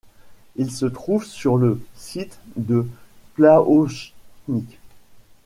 [0.55, 2.87] Il se trouve sur le site de
[3.35, 4.79] Plaochnik.